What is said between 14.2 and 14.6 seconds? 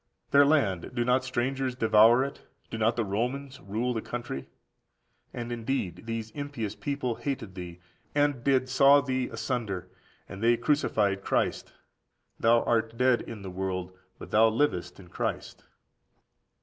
thou